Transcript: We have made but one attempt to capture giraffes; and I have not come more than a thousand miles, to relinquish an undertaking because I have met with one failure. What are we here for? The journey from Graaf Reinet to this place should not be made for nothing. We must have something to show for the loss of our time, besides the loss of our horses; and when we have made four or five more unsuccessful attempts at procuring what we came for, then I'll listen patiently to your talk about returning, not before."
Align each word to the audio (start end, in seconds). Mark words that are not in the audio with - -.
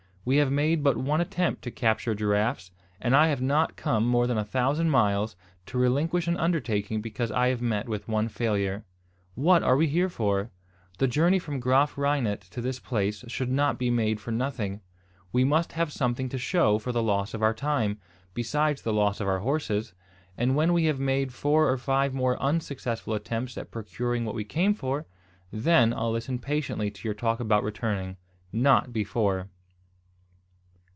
We 0.23 0.37
have 0.37 0.51
made 0.51 0.83
but 0.83 0.97
one 0.97 1.19
attempt 1.19 1.63
to 1.63 1.71
capture 1.71 2.13
giraffes; 2.13 2.69
and 3.01 3.15
I 3.15 3.29
have 3.29 3.41
not 3.41 3.75
come 3.75 4.05
more 4.05 4.27
than 4.27 4.37
a 4.37 4.45
thousand 4.45 4.91
miles, 4.91 5.35
to 5.65 5.79
relinquish 5.79 6.27
an 6.27 6.37
undertaking 6.37 7.01
because 7.01 7.31
I 7.31 7.47
have 7.47 7.59
met 7.59 7.89
with 7.89 8.07
one 8.07 8.27
failure. 8.27 8.85
What 9.33 9.63
are 9.63 9.75
we 9.75 9.87
here 9.87 10.09
for? 10.09 10.51
The 10.99 11.07
journey 11.07 11.39
from 11.39 11.59
Graaf 11.59 11.97
Reinet 11.97 12.41
to 12.51 12.61
this 12.61 12.79
place 12.79 13.25
should 13.29 13.49
not 13.49 13.79
be 13.79 13.89
made 13.89 14.19
for 14.21 14.29
nothing. 14.29 14.81
We 15.33 15.43
must 15.43 15.71
have 15.71 15.91
something 15.91 16.29
to 16.29 16.37
show 16.37 16.77
for 16.77 16.91
the 16.91 17.01
loss 17.01 17.33
of 17.33 17.41
our 17.41 17.55
time, 17.55 17.99
besides 18.35 18.83
the 18.83 18.93
loss 18.93 19.21
of 19.21 19.27
our 19.27 19.39
horses; 19.39 19.95
and 20.37 20.55
when 20.55 20.71
we 20.71 20.85
have 20.85 20.99
made 20.99 21.33
four 21.33 21.67
or 21.67 21.77
five 21.79 22.13
more 22.13 22.39
unsuccessful 22.39 23.15
attempts 23.15 23.57
at 23.57 23.71
procuring 23.71 24.25
what 24.25 24.35
we 24.35 24.43
came 24.43 24.75
for, 24.75 25.07
then 25.51 25.91
I'll 25.91 26.11
listen 26.11 26.37
patiently 26.37 26.91
to 26.91 27.07
your 27.07 27.15
talk 27.15 27.39
about 27.39 27.63
returning, 27.63 28.17
not 28.53 28.93
before." 28.93 29.49